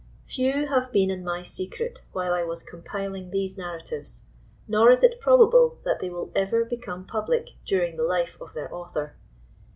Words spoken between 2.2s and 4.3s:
I was compiling these narratives,